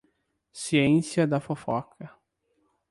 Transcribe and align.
Ciência 0.51 1.27
da 1.27 1.39
fofoca 1.39 2.11